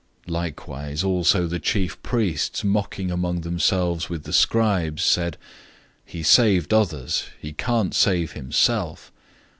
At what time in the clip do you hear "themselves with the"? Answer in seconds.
3.41-4.33